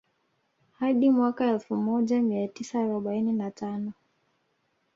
[0.79, 3.93] Hadi mwaka Elfu moja mia tisa arobaini na tano